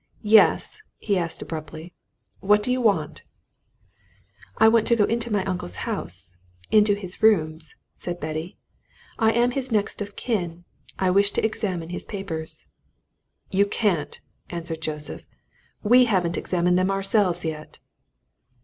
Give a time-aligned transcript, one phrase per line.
[0.23, 1.93] "Yes?" he asked abruptly.
[2.39, 3.21] "What do you want?"
[4.57, 6.35] "I want to go into my uncle's house
[6.71, 8.57] into his rooms," said Betty.
[9.19, 10.63] "I am his next of kin
[10.97, 12.65] I wish to examine his papers."
[13.51, 14.19] "You can't!"
[14.49, 15.23] answered Joseph.
[15.83, 17.77] "We haven't examined them ourselves yet."